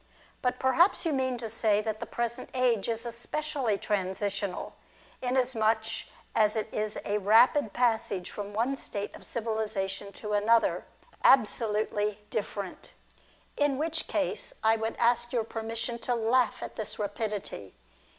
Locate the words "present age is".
2.07-3.05